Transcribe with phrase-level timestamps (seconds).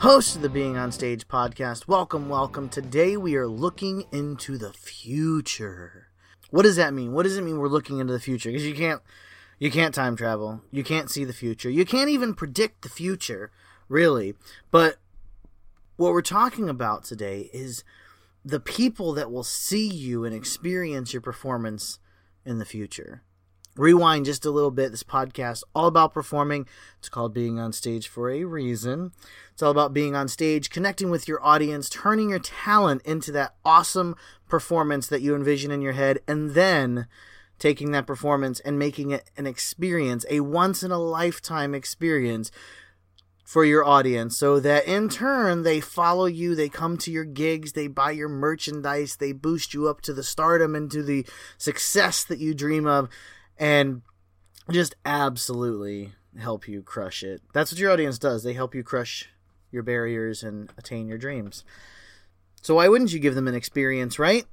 [0.00, 1.88] host of the Being on Stage podcast.
[1.88, 2.68] Welcome, welcome.
[2.68, 6.06] Today we are looking into the future.
[6.50, 7.12] What does that mean?
[7.12, 8.48] What does it mean we're looking into the future?
[8.48, 9.02] Because you can't
[9.58, 10.60] you can't time travel.
[10.70, 11.68] You can't see the future.
[11.68, 13.50] You can't even predict the future,
[13.88, 14.34] really.
[14.70, 14.98] But
[15.96, 17.82] what we're talking about today is
[18.44, 21.98] the people that will see you and experience your performance
[22.44, 23.24] in the future.
[23.78, 24.90] Rewind just a little bit.
[24.90, 26.66] This podcast all about performing.
[26.98, 29.12] It's called Being on Stage for a reason.
[29.52, 33.54] It's all about being on stage, connecting with your audience, turning your talent into that
[33.64, 34.16] awesome
[34.48, 37.06] performance that you envision in your head, and then
[37.60, 42.50] taking that performance and making it an experience, a once in a lifetime experience
[43.44, 47.72] for your audience so that in turn they follow you, they come to your gigs,
[47.72, 51.24] they buy your merchandise, they boost you up to the stardom and to the
[51.56, 53.08] success that you dream of
[53.58, 54.02] and
[54.70, 57.42] just absolutely help you crush it.
[57.52, 58.42] That's what your audience does.
[58.42, 59.28] They help you crush
[59.70, 61.64] your barriers and attain your dreams.
[62.62, 64.46] So why wouldn't you give them an experience, right?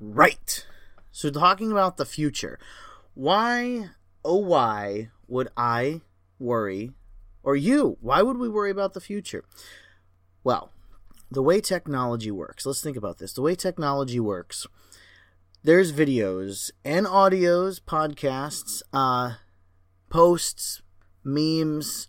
[0.00, 0.66] Right.
[1.12, 2.58] So, talking about the future,
[3.14, 3.90] why,
[4.24, 6.00] oh, why would I
[6.40, 6.90] worry,
[7.44, 9.44] or you, why would we worry about the future?
[10.42, 10.72] Well,
[11.30, 13.32] the way technology works, let's think about this.
[13.32, 14.66] The way technology works,
[15.64, 19.36] there's videos and audios, podcasts, uh,
[20.10, 20.82] posts,
[21.24, 22.08] memes,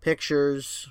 [0.00, 0.88] pictures,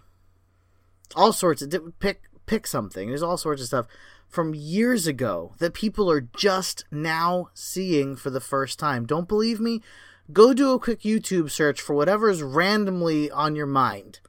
[1.16, 3.10] all sorts of pick pick something.
[3.10, 3.88] There's all sorts of stuff
[4.28, 9.06] from years ago that people are just now seeing for the first time.
[9.06, 9.82] Don't believe me?
[10.32, 14.22] Go do a quick YouTube search for whatever is randomly on your mind.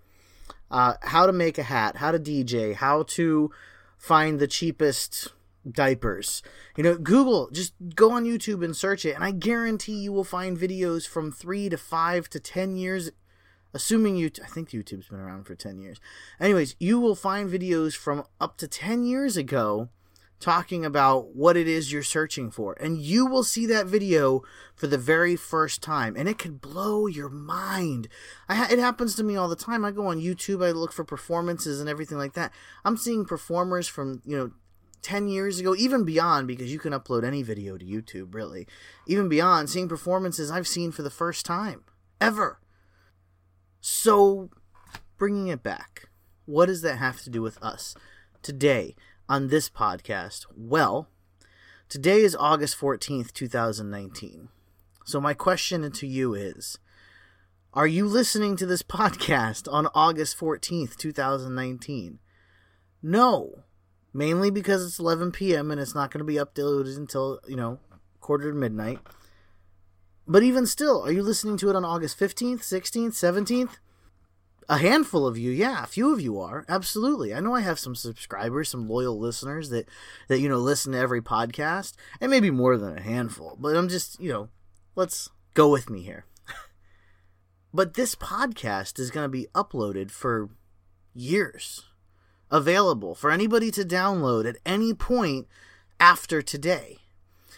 [0.68, 3.52] Uh, how to make a hat, how to DJ, how to
[3.98, 5.28] find the cheapest
[5.70, 6.42] diapers.
[6.76, 10.24] You know, Google, just go on YouTube and search it, and I guarantee you will
[10.24, 13.10] find videos from three to five to ten years
[13.74, 15.98] assuming you i think youtube's been around for 10 years.
[16.40, 19.88] Anyways you will find videos from up to 10 years ago
[20.40, 24.42] talking about what it is you're searching for and you will see that video
[24.74, 28.08] for the very first time and it could blow your mind.
[28.48, 29.84] Ha- it happens to me all the time.
[29.84, 32.52] I go on youtube i look for performances and everything like that.
[32.84, 34.50] I'm seeing performers from you know
[35.02, 38.66] 10 years ago, even beyond, because you can upload any video to YouTube, really.
[39.06, 41.84] Even beyond, seeing performances I've seen for the first time,
[42.20, 42.60] ever.
[43.80, 44.50] So,
[45.18, 46.08] bringing it back,
[46.46, 47.94] what does that have to do with us
[48.42, 48.94] today
[49.28, 50.46] on this podcast?
[50.56, 51.08] Well,
[51.88, 54.48] today is August 14th, 2019.
[55.04, 56.78] So, my question to you is
[57.74, 62.20] Are you listening to this podcast on August 14th, 2019?
[63.02, 63.64] No,
[64.12, 65.70] mainly because it's 11 p.m.
[65.70, 67.78] and it's not going to be uploaded until, you know,
[68.20, 69.00] quarter to midnight.
[70.26, 73.78] But even still, are you listening to it on August 15th, 16th, 17th?
[74.68, 76.64] A handful of you, yeah, a few of you are.
[76.68, 77.34] Absolutely.
[77.34, 79.88] I know I have some subscribers, some loyal listeners that
[80.28, 83.56] that you know listen to every podcast, and maybe more than a handful.
[83.60, 84.48] But I'm just, you know,
[84.94, 86.26] let's go with me here.
[87.74, 90.48] but this podcast is going to be uploaded for
[91.12, 91.82] years.
[92.52, 95.48] Available for anybody to download at any point
[95.98, 96.98] after today.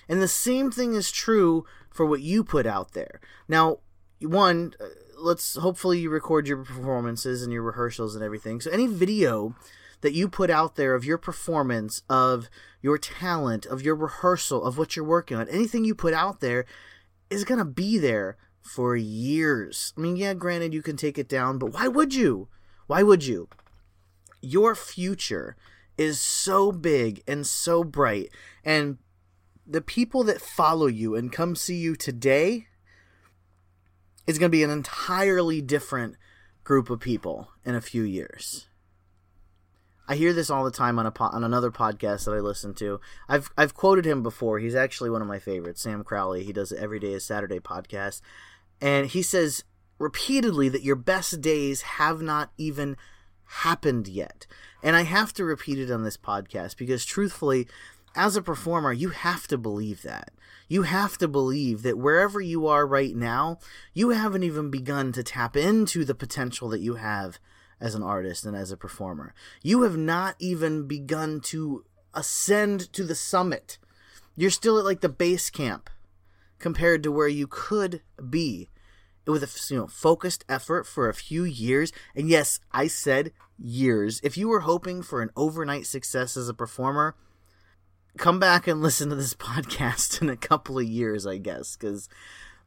[0.08, 3.20] And the same thing is true for what you put out there.
[3.48, 3.78] Now,
[4.20, 4.86] one, uh,
[5.18, 8.60] let's hopefully you record your performances and your rehearsals and everything.
[8.60, 9.56] So any video
[10.02, 12.48] that you put out there of your performance, of
[12.82, 16.66] your talent, of your rehearsal, of what you're working on, anything you put out there
[17.30, 19.92] is going to be there for years.
[19.96, 22.48] I mean, yeah, granted you can take it down, but why would you?
[22.86, 23.48] Why would you?
[24.44, 25.56] Your future
[25.96, 28.30] is so big and so bright
[28.64, 28.98] and
[29.66, 32.66] the people that follow you and come see you today
[34.26, 36.16] is going to be an entirely different
[36.64, 38.66] group of people in a few years.
[40.06, 42.74] I hear this all the time on a po- on another podcast that I listen
[42.74, 43.00] to.
[43.26, 44.58] I've I've quoted him before.
[44.58, 46.44] He's actually one of my favorites, Sam Crowley.
[46.44, 48.20] He does every day is Saturday podcast,
[48.82, 49.64] and he says
[49.98, 52.98] repeatedly that your best days have not even
[53.46, 54.46] happened yet.
[54.82, 57.66] And I have to repeat it on this podcast because truthfully,
[58.14, 60.30] as a performer, you have to believe that.
[60.68, 63.58] You have to believe that wherever you are right now,
[63.92, 67.38] you haven't even begun to tap into the potential that you have
[67.80, 69.34] as an artist and as a performer.
[69.62, 73.78] You have not even begun to ascend to the summit.
[74.36, 75.90] You're still at like the base camp
[76.58, 78.00] compared to where you could
[78.30, 78.70] be
[79.26, 81.92] with a you know focused effort for a few years.
[82.14, 84.20] And yes, I said years.
[84.22, 87.14] If you were hoping for an overnight success as a performer,
[88.18, 92.08] come back and listen to this podcast in a couple of years, I guess, because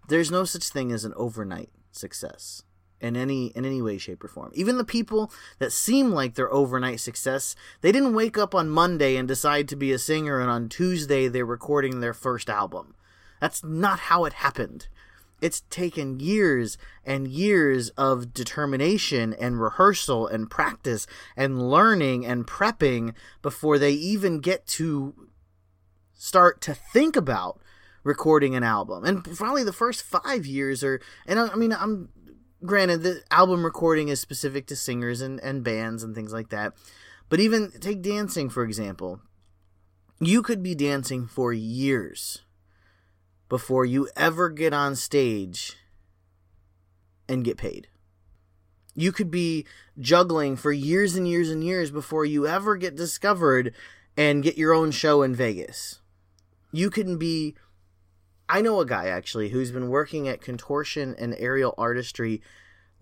[0.08, 2.64] there's no such thing as an overnight success
[3.00, 6.52] in any in any way shape or form even the people that seem like they're
[6.52, 10.50] overnight success they didn't wake up on monday and decide to be a singer and
[10.50, 12.96] on tuesday they're recording their first album
[13.40, 14.88] that's not how it happened
[15.42, 21.06] it's taken years and years of determination and rehearsal and practice
[21.36, 25.14] and learning and prepping before they even get to
[26.14, 27.62] start to think about
[28.04, 29.04] recording an album.
[29.04, 32.10] And probably the first five years are, and I, mean, I'm
[32.66, 36.74] granted the album recording is specific to singers and, and bands and things like that.
[37.30, 39.22] But even take dancing, for example.
[40.20, 42.42] You could be dancing for years
[43.50, 45.78] before you ever get on stage
[47.28, 47.88] and get paid.
[48.96, 49.66] You could be
[50.00, 53.74] juggling for years and years and years before you ever get discovered
[54.18, 56.02] and get your own show in Vegas.
[56.72, 57.56] You can be.
[58.50, 62.42] I know a guy actually who's been working at contortion and aerial artistry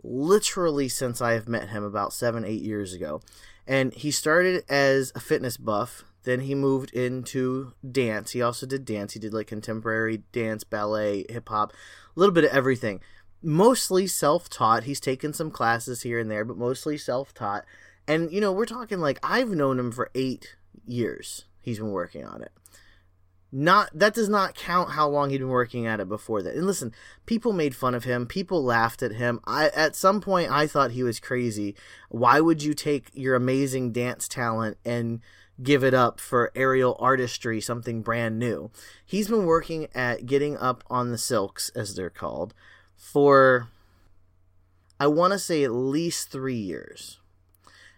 [0.03, 3.21] literally since I have met him about seven, eight years ago.
[3.67, 8.31] And he started as a fitness buff then he moved into dance.
[8.31, 9.13] He also did dance.
[9.13, 12.99] He did like contemporary dance, ballet, hip hop, a little bit of everything.
[13.41, 14.83] Mostly self taught.
[14.83, 17.63] He's taken some classes here and there, but mostly self taught.
[18.07, 20.55] And, you know, we're talking like I've known him for eight
[20.85, 21.45] years.
[21.61, 22.51] He's been working on it.
[23.51, 26.55] Not that does not count how long he'd been working at it before that.
[26.55, 26.93] And listen,
[27.25, 28.25] people made fun of him.
[28.25, 29.39] People laughed at him.
[29.45, 31.73] I at some point I thought he was crazy.
[32.09, 35.21] Why would you take your amazing dance talent and
[35.61, 38.71] give it up for aerial artistry, something brand new.
[39.05, 42.53] He's been working at getting up on the silks, as they're called,
[42.95, 43.69] for
[44.99, 47.19] I want to say at least three years.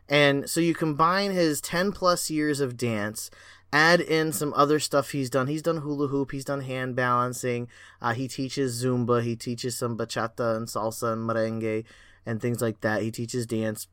[0.09, 3.30] And so you combine his 10 plus years of dance,
[3.74, 5.48] add in some other stuff he's done.
[5.48, 7.68] He's done hula hoop, he's done hand balancing,
[8.01, 11.83] uh, he teaches Zumba, he teaches some bachata and salsa and merengue
[12.25, 13.01] and things like that.
[13.01, 13.88] He teaches dance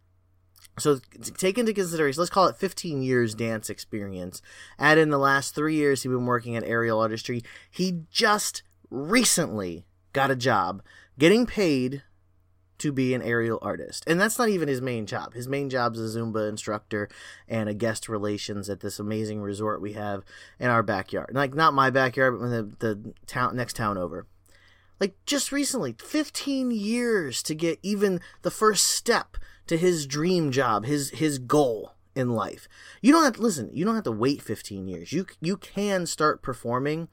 [0.79, 0.99] so
[1.37, 4.43] take into consideration, let's call it 15 years dance experience.
[4.79, 7.43] Add in the last three years he's been working at aerial artistry.
[7.71, 10.83] He just recently got a job
[11.19, 12.03] getting paid
[12.79, 14.05] to be an aerial artist.
[14.07, 15.35] And that's not even his main job.
[15.35, 17.09] His main job is a Zumba instructor
[17.49, 20.25] and a guest relations at this amazing resort we have
[20.59, 21.31] in our backyard.
[21.33, 24.27] Like not my backyard, but the the town next town over.
[25.01, 30.85] Like just recently, 15 years to get even the first step to his dream job,
[30.85, 32.69] his his goal in life.
[33.03, 33.71] You don't have to listen.
[33.73, 35.13] You don't have to wait 15 years.
[35.13, 37.09] You you can start performing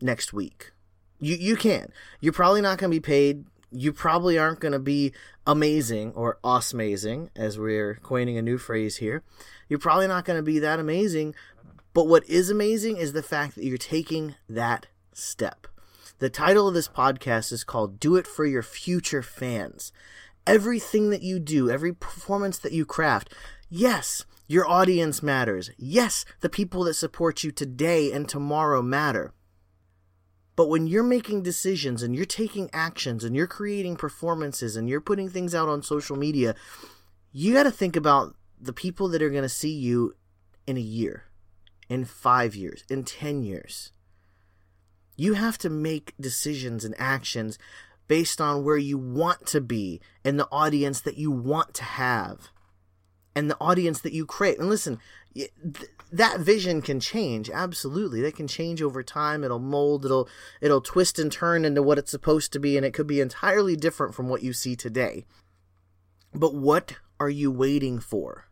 [0.00, 0.72] next week.
[1.20, 1.92] You you can.
[2.20, 3.44] You're probably not going to be paid.
[3.70, 5.12] You probably aren't going to be
[5.46, 9.24] amazing or amazing, as we're coining a new phrase here.
[9.68, 11.34] You're probably not going to be that amazing.
[11.92, 15.66] But what is amazing is the fact that you're taking that step.
[16.18, 19.92] The title of this podcast is called Do It for Your Future Fans
[20.46, 23.32] everything that you do, every performance that you craft,
[23.68, 25.70] yes, your audience matters.
[25.78, 29.32] Yes, the people that support you today and tomorrow matter.
[30.56, 35.00] But when you're making decisions and you're taking actions and you're creating performances and you're
[35.00, 36.54] putting things out on social media,
[37.32, 40.14] you got to think about the people that are going to see you
[40.66, 41.24] in a year,
[41.88, 43.90] in five years, in 10 years.
[45.16, 47.58] You have to make decisions and actions
[48.06, 52.50] based on where you want to be and the audience that you want to have
[53.34, 54.58] and the audience that you create.
[54.58, 54.98] And listen,
[55.34, 55.50] th-
[56.12, 58.20] that vision can change absolutely.
[58.22, 59.42] That can change over time.
[59.42, 60.04] It'll mold.
[60.04, 60.28] It'll
[60.60, 63.76] it'll twist and turn into what it's supposed to be, and it could be entirely
[63.76, 65.24] different from what you see today.
[66.32, 68.46] But what are you waiting for?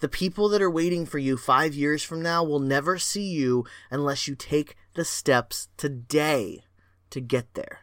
[0.00, 3.64] The people that are waiting for you five years from now will never see you
[3.90, 6.64] unless you take the steps today
[7.08, 7.80] to get there.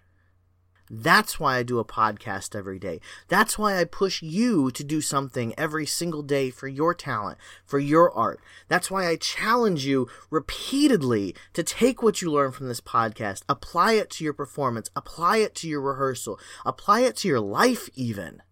[0.95, 3.01] That's why I do a podcast every day.
[3.27, 7.79] That's why I push you to do something every single day for your talent, for
[7.79, 8.39] your art.
[8.67, 13.93] That's why I challenge you repeatedly to take what you learn from this podcast, apply
[13.93, 18.43] it to your performance, apply it to your rehearsal, apply it to your life even,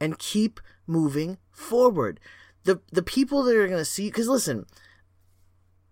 [0.00, 2.18] and keep moving forward.
[2.64, 4.66] The the people that are going to see cuz listen,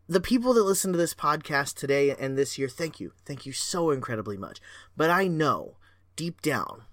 [0.08, 3.12] the people that listen to this podcast today and this year, thank you.
[3.24, 4.60] Thank you so incredibly much.
[4.96, 5.76] But I know
[6.16, 6.84] deep down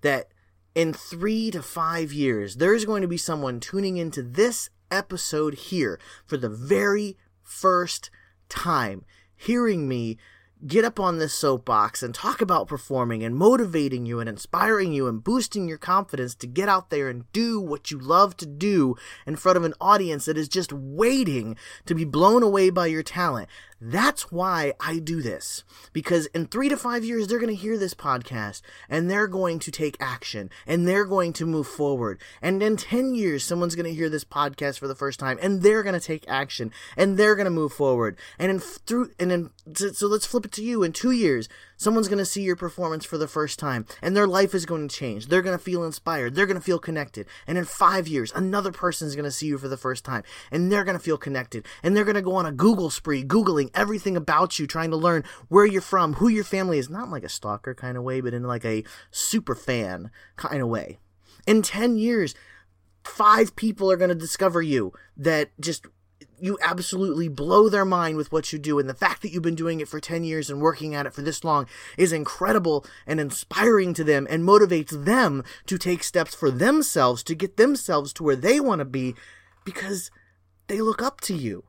[0.00, 0.28] that
[0.74, 6.00] in three to five years, there's going to be someone tuning into this episode here
[6.26, 8.10] for the very first
[8.48, 9.04] time,
[9.36, 10.18] hearing me
[10.66, 15.06] get up on this soapbox and talk about performing and motivating you and inspiring you
[15.06, 18.96] and boosting your confidence to get out there and do what you love to do
[19.26, 23.02] in front of an audience that is just waiting to be blown away by your
[23.02, 23.48] talent.
[23.80, 25.62] That's why I do this.
[25.92, 29.60] Because in three to five years, they're going to hear this podcast and they're going
[29.60, 32.20] to take action and they're going to move forward.
[32.42, 35.62] And in 10 years, someone's going to hear this podcast for the first time and
[35.62, 38.18] they're going to take action and they're going to move forward.
[38.38, 40.82] And in through, and then, so let's flip it to you.
[40.82, 44.26] In two years, someone's going to see your performance for the first time and their
[44.26, 45.28] life is going to change.
[45.28, 46.34] They're going to feel inspired.
[46.34, 47.26] They're going to feel connected.
[47.46, 50.24] And in five years, another person is going to see you for the first time
[50.50, 53.22] and they're going to feel connected and they're going to go on a Google spree,
[53.22, 57.10] Googling everything about you, trying to learn where you're from, who your family is, not
[57.10, 60.98] like a stalker kind of way, but in like a super fan kind of way.
[61.46, 62.34] In 10 years,
[63.04, 65.86] five people are going to discover you that just
[66.40, 69.54] you absolutely blow their mind with what you do and the fact that you've been
[69.54, 73.18] doing it for 10 years and working at it for this long is incredible and
[73.18, 78.22] inspiring to them and motivates them to take steps for themselves to get themselves to
[78.22, 79.14] where they want to be
[79.64, 80.10] because
[80.68, 81.64] they look up to you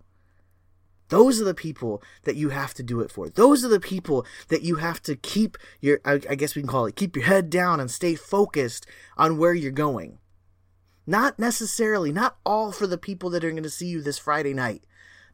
[1.09, 3.29] those are the people that you have to do it for.
[3.29, 6.85] Those are the people that you have to keep your, I, guess we can call
[6.85, 8.85] it, keep your head down and stay focused
[9.17, 10.19] on where you're going.
[11.05, 14.53] Not necessarily, not all for the people that are going to see you this Friday
[14.53, 14.83] night.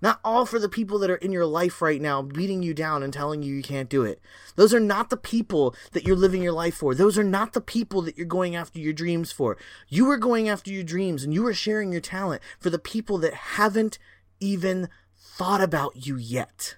[0.02, 3.02] Not all for the people that are in your life right now beating you down
[3.02, 4.22] and telling you you can't do it.
[4.56, 6.94] Those are not the people that you're living your life for.
[6.94, 9.58] Those are not the people that you're going after your dreams for.
[9.88, 13.18] You are going after your dreams and you are sharing your talent for the people
[13.20, 13.98] that haven't
[14.40, 14.90] even
[15.26, 16.78] thought about you yet.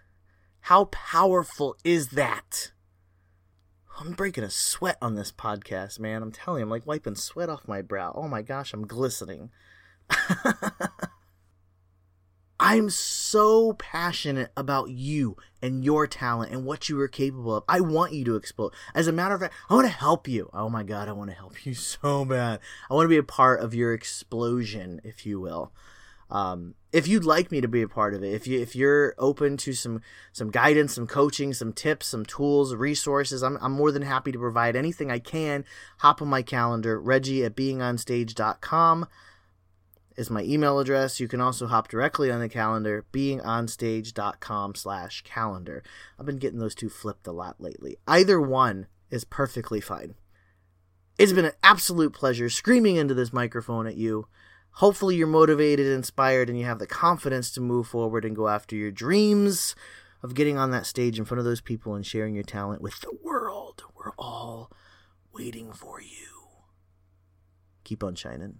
[0.61, 2.71] How powerful is that?
[3.99, 6.21] I'm breaking a sweat on this podcast, man.
[6.23, 8.13] I'm telling you, I'm like wiping sweat off my brow.
[8.15, 9.51] Oh my gosh, I'm glistening.
[12.59, 17.63] I'm so passionate about you and your talent and what you are capable of.
[17.67, 18.73] I want you to explode.
[18.95, 20.49] As a matter of fact, I want to help you.
[20.53, 22.59] Oh my god, I want to help you so bad.
[22.89, 25.71] I want to be a part of your explosion, if you will.
[26.29, 29.13] Um, if you'd like me to be a part of it, if you if you're
[29.17, 30.01] open to some
[30.33, 34.39] some guidance, some coaching, some tips, some tools, resources, I'm I'm more than happy to
[34.39, 35.63] provide anything I can.
[35.99, 39.07] Hop on my calendar, Reggie at beingonstage.com
[40.17, 41.19] is my email address.
[41.19, 45.83] You can also hop directly on the calendar, beingonstage.com slash calendar.
[46.19, 47.97] I've been getting those two flipped a lot lately.
[48.07, 50.15] Either one is perfectly fine.
[51.19, 54.27] It's been an absolute pleasure screaming into this microphone at you
[54.77, 58.75] hopefully you're motivated, inspired, and you have the confidence to move forward and go after
[58.75, 59.75] your dreams
[60.21, 62.99] of getting on that stage in front of those people and sharing your talent with
[63.01, 63.83] the world.
[63.95, 64.71] We're all
[65.33, 66.49] waiting for you.
[67.83, 68.59] Keep on shining.